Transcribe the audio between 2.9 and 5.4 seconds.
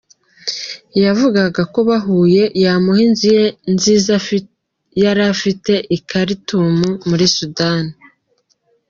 inzu ye nziza yari